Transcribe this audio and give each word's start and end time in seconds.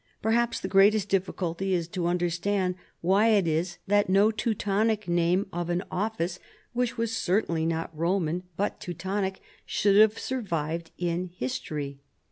Per 0.23 0.31
haps 0.31 0.59
the 0.59 0.67
greatest 0.67 1.09
difficulty 1.09 1.75
is 1.75 1.87
to 1.89 2.07
understand 2.07 2.73
why 3.01 3.27
it 3.27 3.47
is 3.47 3.77
that 3.85 4.09
no 4.09 4.31
Teutonic 4.31 5.07
name 5.07 5.45
of 5.53 5.69
an 5.69 5.83
office 5.91 6.39
which 6.73 6.95
Avas 6.95 7.09
certainly 7.09 7.67
not 7.67 7.95
Roman 7.95 8.41
but 8.57 8.79
Teutonic 8.79 9.41
should 9.63 9.97
have 9.97 10.17
survived 10.17 10.89
in 10.97 11.27
his 11.37 11.59
tory. 11.59 11.99